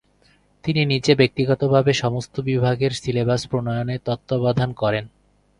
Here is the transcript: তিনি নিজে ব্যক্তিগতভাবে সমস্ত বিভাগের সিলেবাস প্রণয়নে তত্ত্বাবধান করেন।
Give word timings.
তিনি 0.63 0.81
নিজে 0.85 1.13
ব্যক্তিগতভাবে 1.15 1.91
সমস্ত 1.93 2.35
বিভাগের 2.39 2.91
সিলেবাস 2.91 3.41
প্রণয়নে 3.47 3.95
তত্ত্বাবধান 4.05 4.69
করেন। 4.73 5.05